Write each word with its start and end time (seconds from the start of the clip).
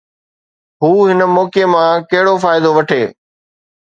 هو 0.83 0.95
هن 1.09 1.19
موقعي 1.35 1.65
مان 1.73 1.95
ڪهڙو 2.09 2.35
فائدو 2.43 2.69
وٺي؟ 2.77 3.03